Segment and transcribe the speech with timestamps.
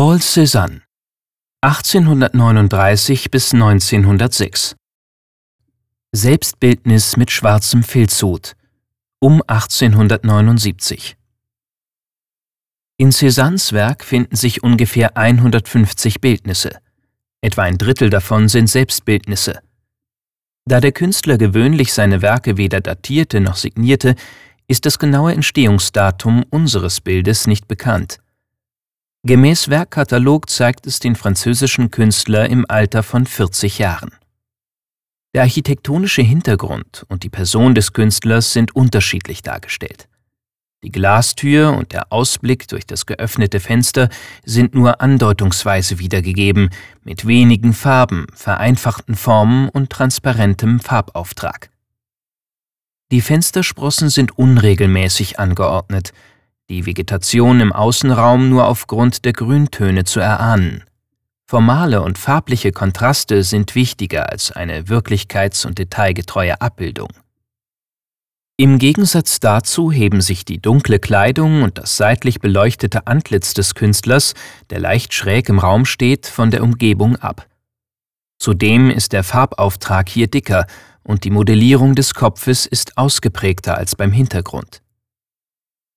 [0.00, 0.82] Paul Cézanne
[1.60, 4.76] 1839 bis 1906
[6.12, 8.54] Selbstbildnis mit schwarzem Filzhut
[9.18, 11.16] um 1879
[12.96, 16.78] In Cézannes Werk finden sich ungefähr 150 Bildnisse.
[17.40, 19.58] Etwa ein Drittel davon sind Selbstbildnisse.
[20.64, 24.14] Da der Künstler gewöhnlich seine Werke weder datierte noch signierte,
[24.68, 28.20] ist das genaue Entstehungsdatum unseres Bildes nicht bekannt.
[29.24, 34.12] Gemäß Werkkatalog zeigt es den französischen Künstler im Alter von 40 Jahren.
[35.34, 40.08] Der architektonische Hintergrund und die Person des Künstlers sind unterschiedlich dargestellt.
[40.84, 44.08] Die Glastür und der Ausblick durch das geöffnete Fenster
[44.44, 46.70] sind nur andeutungsweise wiedergegeben,
[47.02, 51.70] mit wenigen Farben, vereinfachten Formen und transparentem Farbauftrag.
[53.10, 56.12] Die Fenstersprossen sind unregelmäßig angeordnet,
[56.70, 60.84] die Vegetation im Außenraum nur aufgrund der Grüntöne zu erahnen.
[61.46, 67.08] Formale und farbliche Kontraste sind wichtiger als eine wirklichkeits- und detailgetreue Abbildung.
[68.58, 74.34] Im Gegensatz dazu heben sich die dunkle Kleidung und das seitlich beleuchtete Antlitz des Künstlers,
[74.68, 77.46] der leicht schräg im Raum steht, von der Umgebung ab.
[78.38, 80.66] Zudem ist der Farbauftrag hier dicker
[81.02, 84.82] und die Modellierung des Kopfes ist ausgeprägter als beim Hintergrund.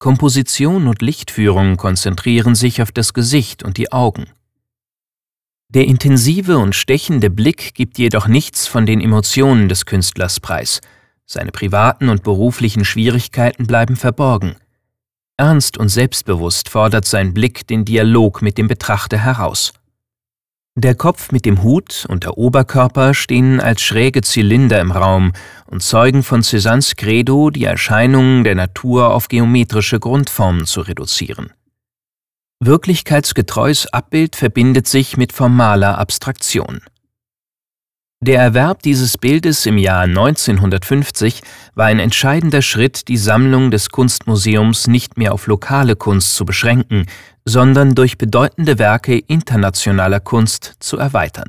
[0.00, 4.30] Komposition und Lichtführung konzentrieren sich auf das Gesicht und die Augen.
[5.68, 10.80] Der intensive und stechende Blick gibt jedoch nichts von den Emotionen des Künstlers preis.
[11.26, 14.56] Seine privaten und beruflichen Schwierigkeiten bleiben verborgen.
[15.36, 19.74] Ernst und selbstbewusst fordert sein Blick den Dialog mit dem Betrachter heraus.
[20.76, 25.32] Der Kopf mit dem Hut und der Oberkörper stehen als schräge Zylinder im Raum
[25.66, 31.52] und zeugen von Cézannes Credo, die Erscheinungen der Natur auf geometrische Grundformen zu reduzieren.
[32.60, 36.82] Wirklichkeitsgetreues Abbild verbindet sich mit formaler Abstraktion.
[38.22, 41.40] Der Erwerb dieses Bildes im Jahr 1950
[41.74, 47.06] war ein entscheidender Schritt, die Sammlung des Kunstmuseums nicht mehr auf lokale Kunst zu beschränken,
[47.46, 51.48] sondern durch bedeutende Werke internationaler Kunst zu erweitern